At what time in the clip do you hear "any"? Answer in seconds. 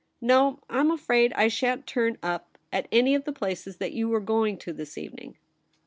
2.91-3.13